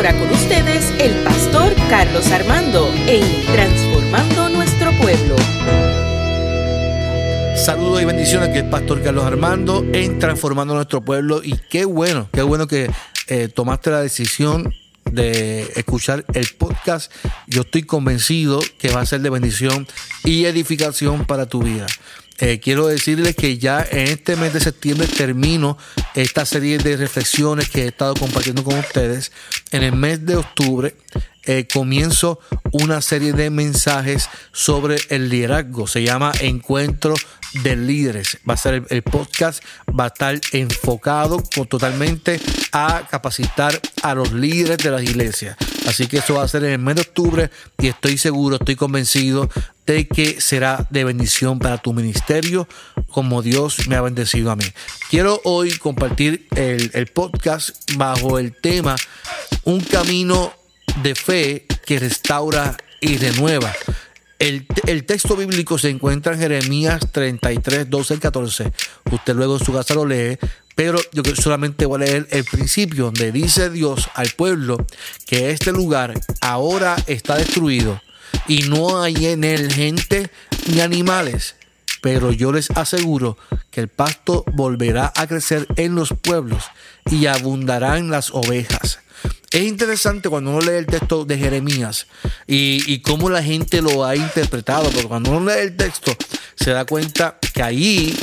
ahora 0.00 0.18
con 0.18 0.30
ustedes 0.30 0.94
el 0.98 1.12
pastor 1.24 1.74
Carlos 1.90 2.26
Armando 2.32 2.90
en 3.06 3.22
Transformando 3.52 4.48
Nuestro 4.48 4.92
Pueblo. 4.92 5.36
Saludos 7.54 8.00
y 8.00 8.06
bendiciones 8.06 8.48
que 8.48 8.60
el 8.60 8.70
pastor 8.70 9.02
Carlos 9.02 9.24
Armando 9.24 9.84
en 9.92 10.18
Transformando 10.18 10.74
Nuestro 10.74 11.02
Pueblo. 11.02 11.42
Y 11.44 11.54
qué 11.68 11.84
bueno, 11.84 12.30
qué 12.32 12.40
bueno 12.40 12.66
que 12.66 12.90
eh, 13.26 13.48
tomaste 13.48 13.90
la 13.90 14.00
decisión 14.00 14.72
de 15.04 15.70
escuchar 15.76 16.24
el 16.32 16.48
podcast. 16.56 17.12
Yo 17.46 17.60
estoy 17.60 17.82
convencido 17.82 18.58
que 18.78 18.90
va 18.90 19.02
a 19.02 19.06
ser 19.06 19.20
de 19.20 19.28
bendición 19.28 19.86
y 20.24 20.46
edificación 20.46 21.26
para 21.26 21.44
tu 21.44 21.62
vida. 21.62 21.86
Eh, 22.40 22.58
quiero 22.58 22.86
decirles 22.86 23.36
que 23.36 23.58
ya 23.58 23.86
en 23.90 24.08
este 24.08 24.34
mes 24.34 24.54
de 24.54 24.60
septiembre 24.60 25.06
termino 25.06 25.76
esta 26.14 26.46
serie 26.46 26.78
de 26.78 26.96
reflexiones 26.96 27.68
que 27.68 27.84
he 27.84 27.88
estado 27.88 28.14
compartiendo 28.14 28.64
con 28.64 28.78
ustedes. 28.78 29.30
En 29.72 29.82
el 29.82 29.92
mes 29.92 30.24
de 30.24 30.36
octubre 30.36 30.96
eh, 31.44 31.68
comienzo 31.70 32.40
una 32.72 33.02
serie 33.02 33.34
de 33.34 33.50
mensajes 33.50 34.28
sobre 34.52 34.96
el 35.10 35.28
liderazgo. 35.28 35.86
Se 35.86 36.02
llama 36.02 36.32
Encuentro 36.40 37.14
de 37.52 37.76
Líderes. 37.76 38.38
Va 38.48 38.54
a 38.54 38.56
ser 38.56 38.84
el, 38.88 39.02
podcast, 39.02 39.62
va 39.88 40.04
a 40.04 40.06
estar 40.08 40.40
enfocado 40.52 41.42
totalmente 41.68 42.40
a 42.72 43.06
capacitar 43.10 43.78
a 44.02 44.14
los 44.14 44.32
líderes 44.32 44.78
de 44.78 44.90
las 44.90 45.02
iglesias. 45.02 45.56
Así 45.86 46.06
que 46.06 46.18
eso 46.18 46.34
va 46.34 46.44
a 46.44 46.48
ser 46.48 46.64
en 46.64 46.72
el 46.72 46.78
mes 46.78 46.96
de 46.96 47.02
octubre 47.02 47.50
y 47.78 47.88
estoy 47.88 48.18
seguro, 48.18 48.56
estoy 48.56 48.76
convencido 48.76 49.48
de 49.86 50.06
que 50.06 50.40
será 50.40 50.86
de 50.90 51.04
bendición 51.04 51.58
para 51.58 51.78
tu 51.78 51.92
ministerio 51.92 52.68
como 53.08 53.42
Dios 53.42 53.88
me 53.88 53.96
ha 53.96 54.02
bendecido 54.02 54.50
a 54.50 54.56
mí. 54.56 54.64
Quiero 55.08 55.40
hoy 55.44 55.72
compartir 55.72 56.46
el, 56.54 56.90
el 56.94 57.06
podcast 57.08 57.70
bajo 57.96 58.38
el 58.38 58.54
tema 58.54 58.94
Un 59.64 59.80
camino 59.80 60.54
de 61.02 61.14
fe 61.14 61.66
que 61.84 61.98
restaura 61.98 62.76
y 63.00 63.16
renueva. 63.16 63.72
El, 64.40 64.66
texto 65.04 65.36
bíblico 65.36 65.76
se 65.76 65.90
encuentra 65.90 66.32
en 66.32 66.40
Jeremías 66.40 67.02
33, 67.12 67.90
12 67.90 68.14
y 68.14 68.18
14. 68.18 68.72
Usted 69.12 69.34
luego 69.34 69.58
en 69.58 69.64
su 69.64 69.70
casa 69.70 69.94
lo 69.94 70.06
lee, 70.06 70.38
pero 70.74 70.98
yo 71.12 71.22
solamente 71.36 71.84
voy 71.84 71.96
a 71.96 72.06
leer 72.06 72.26
el 72.30 72.44
principio 72.44 73.04
donde 73.04 73.32
dice 73.32 73.68
Dios 73.68 74.08
al 74.14 74.30
pueblo 74.30 74.78
que 75.26 75.50
este 75.50 75.72
lugar 75.72 76.18
ahora 76.40 76.96
está 77.06 77.36
destruido 77.36 78.00
y 78.48 78.62
no 78.62 79.02
hay 79.02 79.26
en 79.26 79.44
él 79.44 79.70
gente 79.70 80.30
ni 80.72 80.80
animales. 80.80 81.56
Pero 82.00 82.32
yo 82.32 82.50
les 82.50 82.70
aseguro 82.70 83.36
que 83.70 83.82
el 83.82 83.88
pasto 83.88 84.46
volverá 84.54 85.12
a 85.16 85.26
crecer 85.26 85.66
en 85.76 85.94
los 85.94 86.14
pueblos 86.14 86.64
y 87.10 87.26
abundarán 87.26 88.08
las 88.08 88.30
ovejas. 88.30 89.00
Es 89.52 89.64
interesante 89.64 90.28
cuando 90.28 90.52
uno 90.52 90.60
lee 90.60 90.78
el 90.78 90.86
texto 90.86 91.24
de 91.24 91.36
Jeremías 91.36 92.06
y, 92.46 93.00
cómo 93.00 93.28
la 93.30 93.42
gente 93.42 93.82
lo 93.82 94.04
ha 94.04 94.14
interpretado, 94.14 94.84
porque 94.90 95.08
cuando 95.08 95.32
uno 95.32 95.50
lee 95.50 95.62
el 95.62 95.76
texto 95.76 96.16
se 96.54 96.70
da 96.70 96.84
cuenta 96.84 97.36
que 97.52 97.60
ahí 97.60 98.16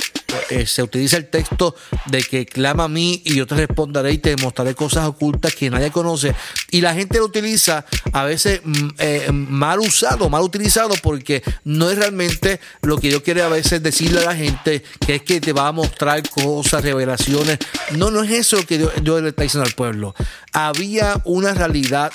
eh, 0.49 0.65
se 0.65 0.83
utiliza 0.83 1.17
el 1.17 1.29
texto 1.29 1.75
de 2.07 2.21
que 2.21 2.45
clama 2.45 2.85
a 2.85 2.87
mí 2.87 3.21
y 3.25 3.35
yo 3.35 3.47
te 3.47 3.55
responderé 3.55 4.11
y 4.11 4.17
te 4.17 4.35
mostraré 4.37 4.75
cosas 4.75 5.05
ocultas 5.07 5.55
que 5.55 5.69
nadie 5.69 5.91
conoce. 5.91 6.35
Y 6.71 6.81
la 6.81 6.93
gente 6.93 7.19
lo 7.19 7.25
utiliza 7.25 7.85
a 8.11 8.23
veces 8.23 8.61
mm, 8.63 8.87
eh, 8.97 9.31
mal 9.31 9.79
usado, 9.79 10.29
mal 10.29 10.41
utilizado, 10.41 10.95
porque 11.01 11.43
no 11.63 11.89
es 11.89 11.97
realmente 11.97 12.59
lo 12.81 12.97
que 12.97 13.09
yo 13.09 13.23
quiero 13.23 13.45
a 13.45 13.49
veces 13.49 13.81
decirle 13.81 14.21
a 14.21 14.25
la 14.25 14.35
gente, 14.35 14.83
que 15.05 15.15
es 15.15 15.21
que 15.21 15.39
te 15.39 15.53
va 15.53 15.67
a 15.67 15.71
mostrar 15.71 16.21
cosas, 16.29 16.83
revelaciones. 16.83 17.59
No, 17.91 18.11
no 18.11 18.23
es 18.23 18.31
eso 18.31 18.65
que 18.65 18.77
Dios 18.77 19.21
le 19.21 19.29
está 19.29 19.43
diciendo 19.43 19.65
al 19.65 19.73
pueblo. 19.73 20.13
Había 20.51 21.21
una 21.25 21.53
realidad 21.53 22.11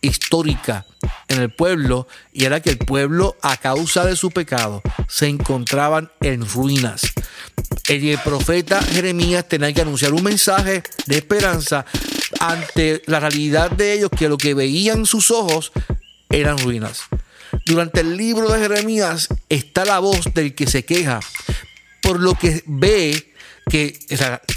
histórica 0.00 0.84
en 1.28 1.40
el 1.40 1.50
pueblo 1.50 2.06
y 2.32 2.44
era 2.44 2.60
que 2.60 2.70
el 2.70 2.78
pueblo 2.78 3.36
a 3.42 3.56
causa 3.56 4.04
de 4.04 4.16
su 4.16 4.30
pecado 4.30 4.82
se 5.08 5.26
encontraban 5.26 6.10
en 6.20 6.46
ruinas. 6.46 7.02
El 7.88 8.18
profeta 8.18 8.82
Jeremías 8.82 9.48
tenía 9.48 9.72
que 9.72 9.82
anunciar 9.82 10.12
un 10.12 10.22
mensaje 10.22 10.82
de 11.06 11.16
esperanza 11.16 11.84
ante 12.40 13.02
la 13.06 13.20
realidad 13.20 13.70
de 13.70 13.92
ellos 13.92 14.10
que 14.16 14.28
lo 14.28 14.38
que 14.38 14.54
veían 14.54 15.06
sus 15.06 15.30
ojos 15.30 15.72
eran 16.28 16.58
ruinas. 16.58 17.02
Durante 17.64 18.00
el 18.00 18.16
libro 18.16 18.48
de 18.50 18.60
Jeremías 18.60 19.28
está 19.48 19.84
la 19.84 19.98
voz 19.98 20.32
del 20.34 20.54
que 20.54 20.66
se 20.66 20.84
queja 20.84 21.20
por 22.02 22.20
lo 22.20 22.34
que 22.34 22.62
ve 22.66 23.32
que 23.68 23.98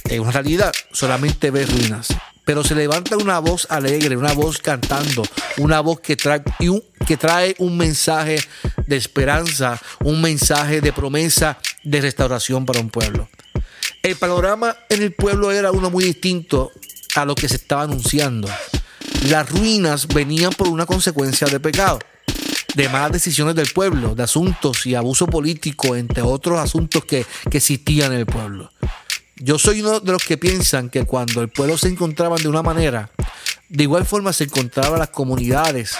en 0.09 0.21
una 0.21 0.31
realidad 0.31 0.71
solamente 0.91 1.49
ve 1.49 1.65
ruinas 1.65 2.09
pero 2.49 2.63
se 2.63 2.73
levanta 2.73 3.15
una 3.15 3.37
voz 3.37 3.67
alegre, 3.69 4.17
una 4.17 4.33
voz 4.33 4.57
cantando, 4.57 5.21
una 5.59 5.81
voz 5.81 5.99
que 5.99 6.15
trae, 6.15 6.41
un, 6.61 6.83
que 7.05 7.15
trae 7.15 7.53
un 7.59 7.77
mensaje 7.77 8.39
de 8.87 8.97
esperanza, 8.97 9.79
un 10.03 10.19
mensaje 10.19 10.81
de 10.81 10.91
promesa 10.91 11.59
de 11.83 12.01
restauración 12.01 12.65
para 12.65 12.79
un 12.79 12.89
pueblo. 12.89 13.29
El 14.01 14.15
panorama 14.15 14.75
en 14.89 15.03
el 15.03 15.13
pueblo 15.13 15.51
era 15.51 15.71
uno 15.71 15.91
muy 15.91 16.03
distinto 16.03 16.71
a 17.13 17.23
lo 17.23 17.35
que 17.35 17.47
se 17.47 17.57
estaba 17.57 17.83
anunciando. 17.83 18.47
Las 19.27 19.47
ruinas 19.47 20.07
venían 20.07 20.51
por 20.51 20.69
una 20.69 20.87
consecuencia 20.87 21.45
de 21.45 21.59
pecado, 21.59 21.99
de 22.73 22.89
malas 22.89 23.11
decisiones 23.11 23.53
del 23.53 23.67
pueblo, 23.67 24.15
de 24.15 24.23
asuntos 24.23 24.87
y 24.87 24.95
abuso 24.95 25.27
político, 25.27 25.95
entre 25.95 26.23
otros 26.23 26.57
asuntos 26.57 27.05
que, 27.05 27.27
que 27.51 27.59
existían 27.59 28.11
en 28.11 28.21
el 28.21 28.25
pueblo. 28.25 28.71
Yo 29.39 29.57
soy 29.57 29.79
uno 29.79 30.01
de 30.01 30.11
los 30.11 30.23
que 30.23 30.37
piensan 30.37 30.89
que 30.89 31.05
cuando 31.05 31.41
el 31.41 31.47
pueblo 31.47 31.77
se 31.77 31.87
encontraba 31.87 32.35
de 32.35 32.49
una 32.49 32.61
manera, 32.61 33.09
de 33.69 33.83
igual 33.83 34.05
forma 34.05 34.33
se 34.33 34.43
encontraban 34.43 34.99
las 34.99 35.09
comunidades 35.09 35.95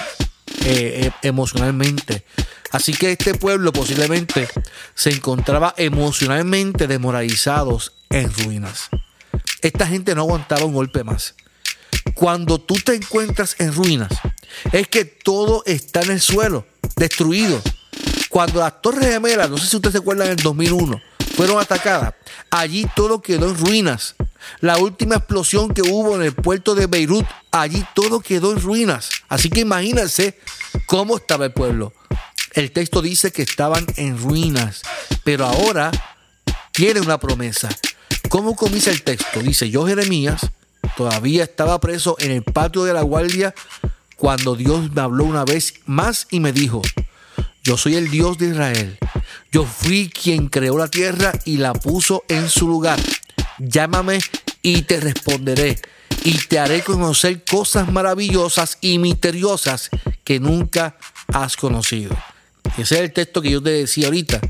eh, 0.66 1.06
eh, 1.06 1.10
emocionalmente. 1.22 2.24
Así 2.70 2.92
que 2.92 3.12
este 3.12 3.34
pueblo 3.34 3.72
posiblemente 3.72 4.46
se 4.94 5.10
encontraba 5.10 5.74
emocionalmente 5.78 6.86
desmoralizados 6.86 7.94
en 8.10 8.30
ruinas. 8.30 8.90
Esta 9.62 9.86
gente 9.86 10.14
no 10.14 10.20
aguantaba 10.20 10.66
un 10.66 10.74
golpe 10.74 11.02
más. 11.02 11.34
Cuando 12.14 12.60
tú 12.60 12.74
te 12.74 12.94
encuentras 12.94 13.56
en 13.58 13.72
ruinas, 13.72 14.10
es 14.70 14.86
que 14.88 15.06
todo 15.06 15.62
está 15.64 16.02
en 16.02 16.10
el 16.10 16.20
suelo, 16.20 16.66
destruido. 16.96 17.60
Cuando 18.28 18.60
las 18.60 18.82
Torres 18.82 19.06
Gemelas, 19.06 19.48
no 19.48 19.56
sé 19.56 19.66
si 19.66 19.76
ustedes 19.76 19.92
se 19.92 19.98
acuerdan 19.98 20.26
en 20.26 20.32
el 20.32 20.42
2001, 20.42 21.00
fueron 21.40 21.58
atacadas, 21.58 22.12
allí 22.50 22.86
todo 22.94 23.22
quedó 23.22 23.48
en 23.48 23.56
ruinas. 23.56 24.14
La 24.60 24.76
última 24.76 25.14
explosión 25.14 25.72
que 25.72 25.80
hubo 25.80 26.14
en 26.14 26.20
el 26.20 26.34
puerto 26.34 26.74
de 26.74 26.86
Beirut, 26.86 27.24
allí 27.50 27.82
todo 27.94 28.20
quedó 28.20 28.52
en 28.52 28.60
ruinas. 28.60 29.08
Así 29.30 29.48
que 29.48 29.60
imagínense 29.60 30.38
cómo 30.84 31.16
estaba 31.16 31.46
el 31.46 31.52
pueblo. 31.54 31.94
El 32.52 32.72
texto 32.72 33.00
dice 33.00 33.32
que 33.32 33.40
estaban 33.40 33.86
en 33.96 34.18
ruinas, 34.18 34.82
pero 35.24 35.46
ahora 35.46 35.90
tiene 36.72 37.00
una 37.00 37.18
promesa. 37.18 37.70
¿Cómo 38.28 38.54
comienza 38.54 38.90
el 38.90 39.02
texto? 39.02 39.40
Dice, 39.40 39.70
yo 39.70 39.86
Jeremías 39.86 40.42
todavía 40.94 41.44
estaba 41.44 41.80
preso 41.80 42.16
en 42.18 42.32
el 42.32 42.42
patio 42.42 42.84
de 42.84 42.92
la 42.92 43.00
guardia 43.00 43.54
cuando 44.14 44.56
Dios 44.56 44.92
me 44.92 45.00
habló 45.00 45.24
una 45.24 45.46
vez 45.46 45.72
más 45.86 46.26
y 46.30 46.38
me 46.38 46.52
dijo, 46.52 46.82
yo 47.62 47.78
soy 47.78 47.94
el 47.94 48.10
Dios 48.10 48.36
de 48.36 48.48
Israel 48.48 48.98
yo 49.52 49.64
fui 49.64 50.10
quien 50.10 50.48
creó 50.48 50.78
la 50.78 50.88
tierra 50.88 51.32
y 51.44 51.56
la 51.56 51.72
puso 51.72 52.24
en 52.28 52.48
su 52.48 52.68
lugar. 52.68 53.00
Llámame 53.58 54.20
y 54.62 54.82
te 54.82 55.00
responderé 55.00 55.78
y 56.24 56.38
te 56.38 56.58
haré 56.58 56.82
conocer 56.82 57.44
cosas 57.44 57.90
maravillosas 57.90 58.78
y 58.80 58.98
misteriosas 58.98 59.90
que 60.24 60.40
nunca 60.40 60.96
has 61.32 61.56
conocido. 61.56 62.16
Ese 62.76 62.96
es 62.96 63.00
el 63.00 63.12
texto 63.12 63.42
que 63.42 63.50
yo 63.50 63.62
te 63.62 63.70
decía 63.70 64.06
ahorita. 64.06 64.40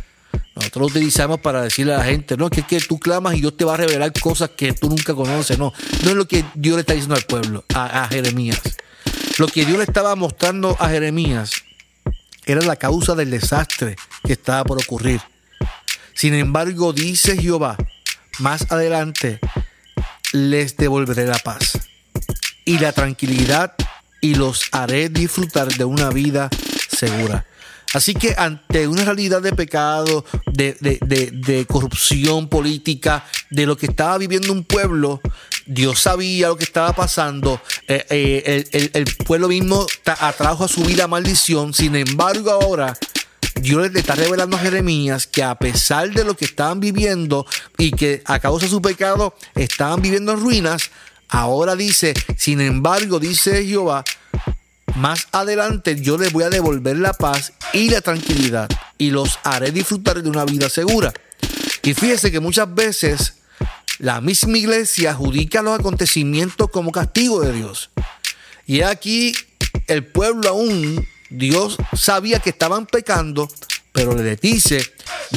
Nosotros 0.55 0.81
lo 0.81 0.87
utilizamos 0.89 1.41
para 1.41 1.63
decirle 1.63 1.95
a 1.95 1.99
la 1.99 2.05
gente, 2.05 2.37
no, 2.37 2.51
que 2.51 2.61
es 2.61 2.67
que 2.67 2.81
tú 2.81 2.99
clamas 2.99 3.35
y 3.35 3.41
Dios 3.41 3.57
te 3.57 3.65
va 3.65 3.75
a 3.75 3.79
revelar 3.79 4.13
cosas 4.21 4.51
que 4.51 4.73
tú 4.73 4.89
nunca 4.89 5.15
conoces. 5.15 5.59
No, 5.59 5.73
no 6.03 6.11
es 6.11 6.17
lo 6.17 6.27
que 6.27 6.45
Dios 6.55 6.77
le 6.77 6.81
está 6.81 6.93
diciendo 6.93 7.15
al 7.15 7.23
pueblo, 7.23 7.65
a, 7.75 8.05
a 8.05 8.09
Jeremías. 8.09 8.61
Lo 9.39 9.47
que 9.47 9.65
Dios 9.65 9.79
le 9.79 9.85
estaba 9.85 10.15
mostrando 10.17 10.77
a 10.79 10.89
Jeremías 10.89 11.53
era 12.47 12.61
la 12.63 12.77
causa 12.77 13.15
del 13.15 13.31
desastre 13.31 13.97
que 14.25 14.33
estaba 14.33 14.65
por 14.65 14.79
ocurrir. 14.83 15.21
Sin 16.15 16.35
embargo, 16.35 16.93
dice 16.93 17.37
Jehová, 17.37 17.77
más 18.39 18.71
adelante 18.71 19.41
les 20.33 20.77
devolveré 20.77 21.27
la 21.27 21.39
paz 21.39 21.79
y 22.65 22.79
la 22.79 22.93
tranquilidad 22.93 23.75
y 24.21 24.35
los 24.35 24.65
haré 24.73 25.09
disfrutar 25.09 25.69
de 25.69 25.85
una 25.85 26.11
vida 26.11 26.51
segura. 26.89 27.47
Así 27.93 28.15
que 28.15 28.35
ante 28.39 28.87
una 28.87 29.05
realidad 29.05 29.43
de 29.43 29.53
pecado, 29.53 30.25
de, 30.47 31.67
corrupción 31.69 32.49
política, 32.49 33.25
de 33.51 33.67
lo 33.67 33.77
que 33.77 33.87
estaba 33.87 34.17
viviendo 34.19 34.53
un 34.53 34.65
pueblo, 34.65 35.21
Dios 35.67 36.01
sabía 36.01 36.49
lo 36.49 36.57
que 36.57 36.65
estaba 36.65 36.93
pasando. 36.93 37.61
Eh, 37.89 38.07
eh, 38.11 38.91
el, 38.93 39.05
pueblo 39.27 39.49
mismo 39.49 39.87
atrajo 40.05 40.65
a 40.65 40.69
su 40.69 40.85
vida 40.85 41.09
maldición. 41.09 41.75
Sin 41.75 41.97
embargo, 41.97 42.51
ahora 42.51 42.97
Dios 43.61 43.91
le 43.91 43.99
está 43.99 44.15
revelando 44.15 44.57
a 44.57 44.61
Jeremías 44.61 45.27
que 45.27 45.43
a 45.43 45.57
pesar 45.57 46.11
de 46.11 46.25
lo 46.25 46.37
que 46.37 46.45
estaban 46.45 46.81
viviendo 46.81 47.47
y 47.77 47.91
que 47.91 48.23
a 48.25 48.39
causa 48.39 48.67
de 48.67 48.71
su 48.71 48.81
pecado 48.81 49.35
estaban 49.55 50.01
viviendo 50.01 50.33
en 50.33 50.41
ruinas, 50.41 50.91
Ahora 51.31 51.77
dice, 51.77 52.13
sin 52.37 52.61
embargo, 52.61 53.21
dice 53.21 53.65
Jehová, 53.65 54.05
más 54.97 55.29
adelante 55.33 56.01
yo 56.01 56.19
les 56.19 56.33
voy 56.33 56.45
a 56.45 56.51
devolver 56.51 56.97
la 56.99 57.13
paz 57.13 57.53
y 57.73 57.91
la 57.91 58.01
tranquilidad 58.01 58.69
y 58.99 59.11
los 59.11 59.39
haré 59.45 59.71
disfrutar 59.73 60.23
de 60.23 60.29
una 60.29 60.45
vida 60.45 60.69
segura. 60.69 61.13
Y 61.83 61.95
fíjese 61.95 62.31
que 62.31 62.41
muchas 62.41 62.73
veces 62.75 63.35
la 63.99 64.21
misma 64.21 64.59
iglesia 64.59 65.11
adjudica 65.11 65.63
los 65.63 65.79
acontecimientos 65.79 66.71
como 66.71 66.93
castigo 66.93 67.41
de 67.41 67.53
Dios. 67.53 67.91
Y 68.67 68.83
aquí 68.83 69.35
el 69.87 70.05
pueblo 70.05 70.49
aún, 70.49 71.07
Dios 71.31 71.77
sabía 71.93 72.39
que 72.41 72.51
estaban 72.51 72.87
pecando, 72.87 73.49
pero 73.93 74.15
le 74.15 74.37
dice, 74.37 74.85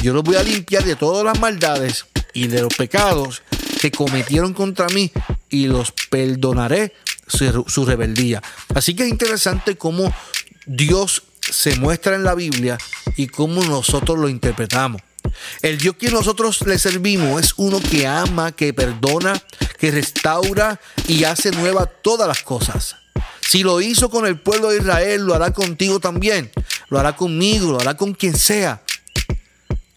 yo 0.02 0.12
los 0.12 0.22
voy 0.22 0.36
a 0.36 0.42
limpiar 0.42 0.84
de 0.84 0.96
todas 0.96 1.24
las 1.24 1.38
maldades 1.40 2.06
y 2.32 2.48
de 2.48 2.62
los 2.62 2.74
pecados 2.74 3.42
que 3.80 3.90
cometieron 3.90 4.54
contra 4.54 4.86
mí 4.88 5.12
y 5.50 5.66
los 5.66 5.92
perdonaré 6.10 6.92
su, 7.26 7.84
rebeldía. 7.84 8.42
Así 8.74 8.94
que 8.94 9.04
es 9.04 9.08
interesante 9.08 9.76
cómo 9.76 10.12
Dios 10.66 11.22
se 11.40 11.76
muestra 11.76 12.14
en 12.14 12.24
la 12.24 12.34
Biblia 12.34 12.78
y 13.16 13.26
cómo 13.26 13.62
nosotros 13.64 14.18
lo 14.18 14.28
interpretamos. 14.28 15.02
El 15.62 15.78
Dios 15.78 15.96
que 15.96 16.10
nosotros 16.10 16.62
le 16.66 16.78
servimos 16.78 17.42
es 17.42 17.54
uno 17.56 17.80
que 17.80 18.06
ama, 18.06 18.52
que 18.52 18.72
perdona, 18.72 19.40
que 19.78 19.90
restaura 19.90 20.80
y 21.08 21.24
hace 21.24 21.50
nueva 21.50 21.86
todas 21.86 22.28
las 22.28 22.42
cosas. 22.42 22.96
Si 23.40 23.62
lo 23.62 23.80
hizo 23.80 24.10
con 24.10 24.26
el 24.26 24.40
pueblo 24.40 24.70
de 24.70 24.78
Israel, 24.78 25.22
lo 25.22 25.34
hará 25.34 25.52
contigo 25.52 26.00
también. 26.00 26.50
Lo 26.88 26.98
hará 26.98 27.16
conmigo, 27.16 27.72
lo 27.72 27.80
hará 27.80 27.94
con 27.96 28.14
quien 28.14 28.36
sea. 28.36 28.82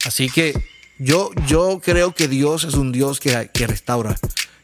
Así 0.05 0.29
que 0.29 0.53
yo, 0.99 1.31
yo 1.47 1.79
creo 1.83 2.13
que 2.13 2.27
Dios 2.27 2.63
es 2.63 2.73
un 2.73 2.91
Dios 2.91 3.19
que, 3.19 3.49
que 3.53 3.67
restaura. 3.67 4.15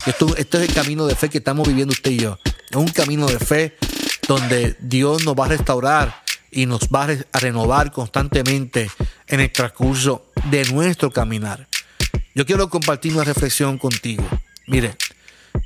Esto, 0.06 0.36
este 0.36 0.58
es 0.58 0.70
el 0.70 0.74
camino 0.74 1.06
de 1.06 1.16
fe 1.16 1.30
que 1.30 1.38
estamos 1.38 1.68
viviendo 1.68 1.94
usted 1.94 2.12
y 2.12 2.18
yo. 2.18 2.40
Es 2.74 2.78
un 2.78 2.88
camino 2.88 3.28
de 3.28 3.38
fe 3.38 3.78
donde 4.28 4.76
Dios 4.80 5.24
nos 5.26 5.36
va 5.36 5.46
a 5.46 5.50
restaurar 5.50 6.24
y 6.50 6.66
nos 6.66 6.82
va 6.88 7.08
a 7.32 7.40
renovar 7.40 7.92
constantemente 7.92 8.90
en 9.28 9.42
el 9.42 9.52
transcurso 9.52 10.32
de 10.50 10.66
nuestro 10.72 11.12
caminar. 11.12 11.68
Yo 12.34 12.48
quiero 12.48 12.72
compartir 12.72 13.14
una 13.14 13.26
reflexión 13.26 13.78
contigo. 13.78 14.28
Mire, 14.66 14.96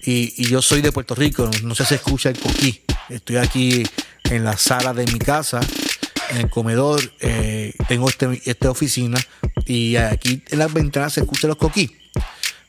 y, 0.03 0.49
yo 0.49 0.61
soy 0.61 0.81
de 0.81 0.91
Puerto 0.91 1.15
Rico, 1.15 1.49
no, 1.63 1.75
sé 1.75 1.85
si 1.85 1.95
escucha 1.95 2.27
el 2.27 2.39
coquí. 2.39 2.81
Estoy 3.07 3.37
aquí 3.37 3.83
en 4.25 4.43
la 4.43 4.57
sala 4.57 4.93
de 4.93 5.05
mi 5.05 5.17
casa, 5.17 5.61
en 6.31 6.37
el 6.39 6.49
comedor, 6.49 7.01
eh, 7.21 7.73
tengo 7.87 8.09
este, 8.09 8.41
esta 8.43 8.69
oficina 8.69 9.17
y 9.65 9.95
aquí 9.95 10.43
en 10.49 10.59
las 10.59 10.73
ventanas 10.73 11.13
se 11.13 11.21
escuchan 11.21 11.47
los 11.47 11.57
coquí. 11.57 11.89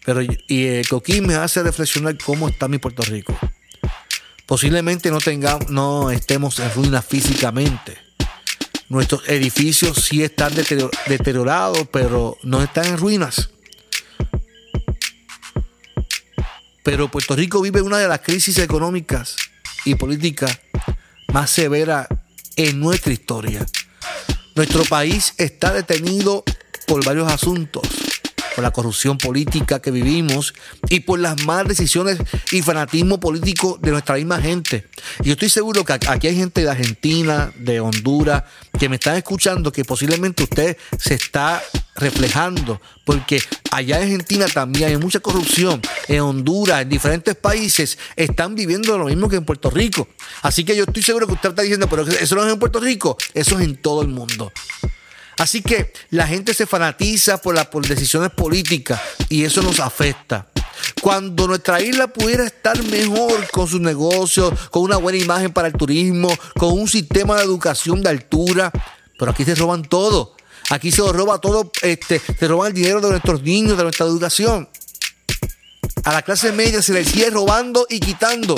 Pero 0.04 0.22
y 0.22 0.64
el 0.64 0.88
coquí 0.88 1.22
me 1.22 1.34
hace 1.34 1.60
reflexionar 1.64 2.16
cómo 2.24 2.48
está 2.48 2.68
mi 2.68 2.78
Puerto 2.78 3.02
Rico. 3.02 3.36
Posiblemente 4.48 5.10
no 5.10 5.18
tengamos, 5.18 5.68
no 5.68 6.10
estemos 6.10 6.58
en 6.58 6.72
ruinas 6.72 7.04
físicamente. 7.04 7.98
Nuestros 8.88 9.28
edificios 9.28 10.02
sí 10.02 10.22
están 10.22 10.54
deteriorados, 10.54 11.86
pero 11.92 12.38
no 12.44 12.62
están 12.62 12.86
en 12.86 12.96
ruinas. 12.96 13.50
Pero 16.82 17.10
Puerto 17.10 17.36
Rico 17.36 17.60
vive 17.60 17.82
una 17.82 17.98
de 17.98 18.08
las 18.08 18.20
crisis 18.20 18.56
económicas 18.56 19.36
y 19.84 19.96
políticas 19.96 20.58
más 21.30 21.50
severas 21.50 22.08
en 22.56 22.80
nuestra 22.80 23.12
historia. 23.12 23.66
Nuestro 24.54 24.82
país 24.84 25.34
está 25.36 25.74
detenido 25.74 26.42
por 26.86 27.04
varios 27.04 27.30
asuntos 27.30 27.97
por 28.58 28.64
la 28.64 28.72
corrupción 28.72 29.18
política 29.18 29.78
que 29.78 29.92
vivimos 29.92 30.52
y 30.88 30.98
por 30.98 31.20
las 31.20 31.44
malas 31.44 31.68
decisiones 31.68 32.18
y 32.50 32.60
fanatismo 32.60 33.20
político 33.20 33.78
de 33.80 33.92
nuestra 33.92 34.16
misma 34.16 34.40
gente. 34.40 34.88
Y 35.20 35.26
yo 35.26 35.34
estoy 35.34 35.48
seguro 35.48 35.84
que 35.84 35.92
aquí 35.92 36.26
hay 36.26 36.34
gente 36.34 36.62
de 36.62 36.68
Argentina, 36.68 37.52
de 37.54 37.78
Honduras, 37.78 38.42
que 38.76 38.88
me 38.88 38.96
están 38.96 39.14
escuchando 39.14 39.70
que 39.70 39.84
posiblemente 39.84 40.42
usted 40.42 40.76
se 40.98 41.14
está 41.14 41.62
reflejando, 41.94 42.80
porque 43.04 43.40
allá 43.70 43.98
en 43.98 44.02
Argentina 44.02 44.46
también 44.46 44.88
hay 44.88 44.96
mucha 44.96 45.20
corrupción, 45.20 45.80
en 46.08 46.18
Honduras, 46.18 46.82
en 46.82 46.88
diferentes 46.88 47.36
países, 47.36 47.96
están 48.16 48.56
viviendo 48.56 48.98
lo 48.98 49.04
mismo 49.04 49.28
que 49.28 49.36
en 49.36 49.44
Puerto 49.44 49.70
Rico. 49.70 50.08
Así 50.42 50.64
que 50.64 50.74
yo 50.74 50.82
estoy 50.82 51.04
seguro 51.04 51.28
que 51.28 51.34
usted 51.34 51.50
está 51.50 51.62
diciendo, 51.62 51.88
pero 51.88 52.02
eso 52.02 52.34
no 52.34 52.44
es 52.44 52.52
en 52.52 52.58
Puerto 52.58 52.80
Rico, 52.80 53.16
eso 53.34 53.56
es 53.56 53.64
en 53.64 53.76
todo 53.76 54.02
el 54.02 54.08
mundo. 54.08 54.50
Así 55.38 55.62
que 55.62 55.92
la 56.10 56.26
gente 56.26 56.52
se 56.52 56.66
fanatiza 56.66 57.40
por, 57.40 57.64
por 57.70 57.86
decisiones 57.86 58.30
políticas 58.32 59.00
y 59.28 59.44
eso 59.44 59.62
nos 59.62 59.78
afecta. 59.78 60.48
Cuando 61.00 61.46
nuestra 61.46 61.80
isla 61.80 62.08
pudiera 62.08 62.44
estar 62.44 62.82
mejor 62.84 63.48
con 63.50 63.68
sus 63.68 63.80
negocios, 63.80 64.52
con 64.70 64.82
una 64.82 64.96
buena 64.96 65.18
imagen 65.18 65.52
para 65.52 65.68
el 65.68 65.74
turismo, 65.74 66.28
con 66.56 66.72
un 66.72 66.88
sistema 66.88 67.36
de 67.36 67.44
educación 67.44 68.02
de 68.02 68.10
altura, 68.10 68.72
pero 69.18 69.30
aquí 69.30 69.44
se 69.44 69.54
roban 69.54 69.82
todo. 69.82 70.34
Aquí 70.70 70.92
se 70.92 71.00
roba 71.12 71.40
todo, 71.40 71.70
este, 71.82 72.20
se 72.20 72.48
roban 72.48 72.68
el 72.68 72.74
dinero 72.74 73.00
de 73.00 73.10
nuestros 73.10 73.42
niños, 73.42 73.76
de 73.76 73.84
nuestra 73.84 74.06
educación. 74.06 74.68
A 76.04 76.12
la 76.12 76.22
clase 76.22 76.52
media 76.52 76.82
se 76.82 76.92
les 76.92 77.08
sigue 77.08 77.30
robando 77.30 77.86
y 77.88 78.00
quitando. 78.00 78.56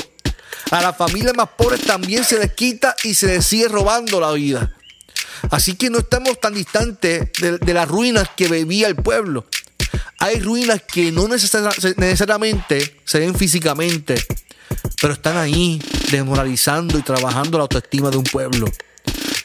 A 0.71 0.81
las 0.81 0.97
familias 0.97 1.37
más 1.37 1.51
pobres 1.57 1.83
también 1.83 2.25
se 2.25 2.39
les 2.39 2.53
quita 2.53 2.97
y 3.05 3.15
se 3.15 3.27
les 3.27 3.47
sigue 3.47 3.69
robando 3.69 4.21
la 4.21 4.33
vida. 4.33 4.73
Así 5.51 5.75
que 5.75 5.91
no 5.91 5.99
estamos 5.99 6.39
tan 6.41 6.55
distantes 6.55 7.31
de, 7.41 7.75
las 7.75 7.89
ruinas 7.89 8.29
que 8.37 8.49
vivía 8.49 8.89
el 8.89 8.97
pueblo. 8.97 9.47
Hay 10.19 10.41
ruinas 10.41 10.83
que 10.83 11.11
no 11.11 11.27
necesariamente 11.29 13.01
se 13.05 13.21
ven 13.21 13.35
físicamente, 13.35 14.23
pero 15.01 15.15
están 15.15 15.37
ahí 15.37 15.83
desmoralizando 16.11 16.99
y 16.99 17.03
trabajando 17.03 17.59
la 17.59 17.63
autoestima 17.63 18.11
de 18.11 18.19
un 18.19 18.25
pueblo. 18.25 18.67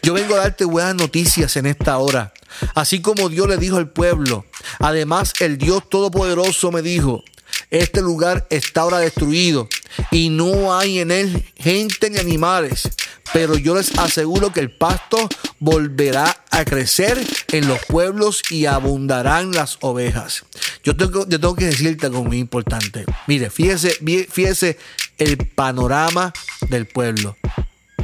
Yo 0.03 0.13
vengo 0.13 0.35
a 0.35 0.39
darte 0.39 0.65
buenas 0.65 0.95
noticias 0.95 1.55
en 1.55 1.65
esta 1.65 1.97
hora. 1.97 2.33
Así 2.75 3.01
como 3.01 3.29
Dios 3.29 3.47
le 3.47 3.57
dijo 3.57 3.77
al 3.77 3.89
pueblo. 3.89 4.45
Además, 4.79 5.33
el 5.39 5.57
Dios 5.57 5.89
Todopoderoso 5.89 6.71
me 6.71 6.81
dijo, 6.81 7.23
este 7.71 8.01
lugar 8.01 8.45
está 8.49 8.81
ahora 8.81 8.99
destruido 8.99 9.67
y 10.11 10.29
no 10.29 10.77
hay 10.77 10.99
en 10.99 11.11
él 11.11 11.45
gente 11.55 12.09
ni 12.09 12.17
animales. 12.17 12.89
Pero 13.33 13.57
yo 13.57 13.75
les 13.75 13.97
aseguro 13.97 14.53
que 14.53 14.59
el 14.59 14.71
pasto 14.71 15.27
volverá 15.59 16.43
a 16.51 16.63
crecer 16.63 17.19
en 17.51 17.67
los 17.67 17.79
pueblos 17.85 18.43
y 18.49 18.65
abundarán 18.65 19.51
las 19.51 19.77
ovejas. 19.81 20.45
Yo 20.83 20.95
tengo, 20.95 21.27
yo 21.27 21.39
tengo 21.39 21.55
que 21.55 21.65
decirte 21.65 22.05
algo 22.05 22.23
muy 22.23 22.37
importante. 22.37 23.05
Mire, 23.27 23.49
fíjese, 23.49 23.97
fíjese 24.29 24.77
el 25.17 25.37
panorama 25.37 26.31
del 26.69 26.85
pueblo. 26.85 27.35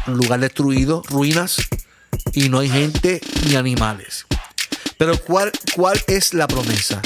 Un 0.08 0.18
lugar 0.18 0.40
destruido, 0.40 1.04
ruinas, 1.08 1.58
y 2.34 2.50
no 2.50 2.60
hay 2.60 2.70
gente 2.70 3.22
ni 3.46 3.56
animales. 3.56 4.26
Pero 4.98 5.18
¿cuál, 5.20 5.52
cuál 5.76 6.02
es 6.08 6.34
la 6.34 6.48
promesa? 6.48 7.02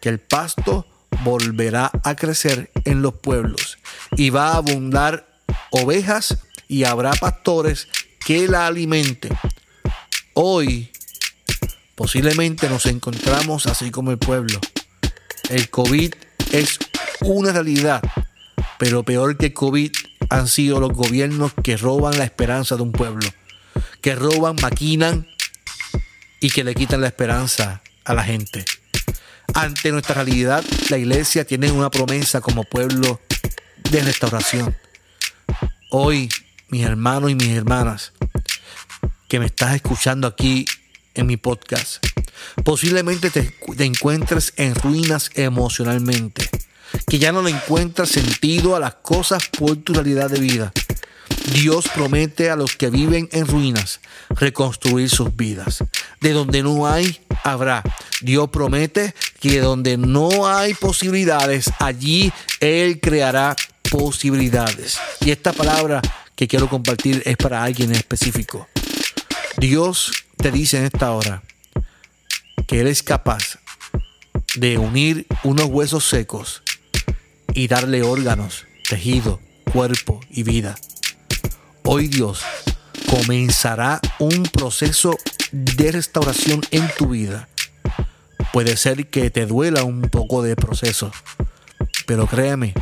Que 0.00 0.08
el 0.08 0.18
pasto 0.18 0.86
volverá 1.24 1.90
a 2.04 2.14
crecer 2.14 2.70
en 2.84 3.02
los 3.02 3.14
pueblos 3.14 3.78
y 4.16 4.30
va 4.30 4.52
a 4.52 4.56
abundar 4.56 5.26
ovejas 5.70 6.38
y 6.68 6.84
habrá 6.84 7.12
pastores 7.12 7.88
que 8.24 8.48
la 8.48 8.66
alimenten. 8.66 9.36
Hoy 10.34 10.90
posiblemente 11.94 12.68
nos 12.68 12.86
encontramos 12.86 13.66
así 13.66 13.90
como 13.90 14.10
el 14.10 14.18
pueblo. 14.18 14.60
El 15.48 15.70
COVID 15.70 16.12
es 16.52 16.78
una 17.22 17.52
realidad, 17.52 18.02
pero 18.78 19.02
peor 19.04 19.36
que 19.36 19.52
COVID 19.52 19.92
han 20.28 20.48
sido 20.48 20.80
los 20.80 20.92
gobiernos 20.92 21.52
que 21.62 21.76
roban 21.76 22.18
la 22.18 22.24
esperanza 22.24 22.76
de 22.76 22.82
un 22.82 22.92
pueblo, 22.92 23.28
que 24.00 24.14
roban, 24.14 24.56
maquinan 24.60 25.28
y 26.40 26.50
que 26.50 26.64
le 26.64 26.74
quitan 26.74 27.00
la 27.00 27.06
esperanza 27.08 27.82
a 28.04 28.14
la 28.14 28.24
gente. 28.24 28.64
Ante 29.54 29.92
nuestra 29.92 30.14
realidad, 30.14 30.64
la 30.90 30.98
iglesia 30.98 31.44
tiene 31.44 31.70
una 31.70 31.90
promesa 31.90 32.40
como 32.40 32.64
pueblo 32.64 33.20
de 33.90 34.02
restauración. 34.02 34.76
Hoy, 35.90 36.28
mis 36.68 36.84
hermanos 36.84 37.30
y 37.30 37.34
mis 37.34 37.48
hermanas, 37.48 38.12
que 39.28 39.38
me 39.38 39.46
estás 39.46 39.74
escuchando 39.74 40.26
aquí 40.26 40.66
en 41.14 41.26
mi 41.26 41.36
podcast, 41.36 42.04
posiblemente 42.64 43.30
te, 43.30 43.52
encuentres 43.84 44.52
en 44.56 44.74
ruinas 44.74 45.30
emocionalmente, 45.34 46.48
que 47.06 47.18
ya 47.18 47.32
no 47.32 47.42
le 47.42 47.50
encuentras 47.50 48.10
sentido 48.10 48.76
a 48.76 48.80
las 48.80 48.94
cosas 48.96 49.48
por 49.58 49.76
tu 49.76 49.94
realidad 49.94 50.30
de 50.30 50.40
vida. 50.40 50.72
Dios 51.52 51.86
promete 51.94 52.50
a 52.50 52.56
los 52.56 52.76
que 52.76 52.90
viven 52.90 53.28
en 53.32 53.46
ruinas 53.46 54.00
reconstruir 54.30 55.08
sus 55.10 55.34
vidas. 55.36 55.84
De 56.20 56.32
donde 56.32 56.62
no 56.62 56.86
hay, 56.86 57.20
habrá. 57.44 57.82
Dios 58.20 58.50
promete 58.50 59.14
que 59.40 59.60
donde 59.60 59.96
no 59.96 60.48
hay 60.48 60.74
posibilidades, 60.74 61.70
allí 61.78 62.32
Él 62.60 63.00
creará 63.00 63.54
posibilidades. 63.90 64.98
Y 65.20 65.30
esta 65.30 65.52
palabra 65.52 66.02
que 66.34 66.48
quiero 66.48 66.68
compartir 66.68 67.22
es 67.24 67.36
para 67.36 67.62
alguien 67.62 67.92
específico. 67.92 68.68
Dios 69.58 70.12
te 70.36 70.50
dice 70.50 70.78
en 70.78 70.84
esta 70.84 71.12
hora 71.12 71.42
que 72.66 72.80
Él 72.80 72.88
es 72.88 73.02
capaz 73.02 73.58
de 74.56 74.78
unir 74.78 75.26
unos 75.44 75.66
huesos 75.66 76.04
secos 76.04 76.62
y 77.54 77.68
darle 77.68 78.02
órganos 78.02 78.66
tejido, 78.88 79.40
cuerpo 79.72 80.20
y 80.30 80.42
vida. 80.42 80.76
Hoy 81.88 82.08
Dios 82.08 82.40
comenzará 83.08 84.00
un 84.18 84.42
proceso 84.42 85.16
de 85.52 85.92
restauración 85.92 86.60
en 86.72 86.90
tu 86.98 87.10
vida. 87.10 87.48
Puede 88.52 88.76
ser 88.76 89.06
que 89.06 89.30
te 89.30 89.46
duela 89.46 89.84
un 89.84 90.02
poco 90.02 90.42
de 90.42 90.56
proceso, 90.56 91.12
pero 92.04 92.26
créeme, 92.26 92.74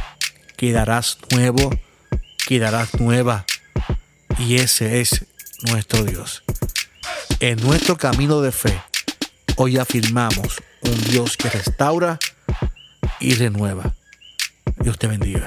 quedarás 0.57 1.19
nuevo, 1.31 1.71
quedarás 2.49 2.99
nueva. 2.99 3.45
Y 4.39 4.57
ese 4.57 5.03
es 5.03 5.27
nuestro 5.71 6.03
Dios. 6.03 6.43
En 7.41 7.61
nuestro 7.61 7.99
camino 7.99 8.41
de 8.41 8.53
fe, 8.53 8.83
hoy 9.57 9.77
afirmamos 9.77 10.63
un 10.81 11.05
Dios 11.11 11.37
que 11.37 11.51
restaura 11.51 12.19
y 13.21 13.35
renueva. 13.35 13.95
Dios 14.79 14.99
te 14.99 15.09
bendiga. 15.09 15.47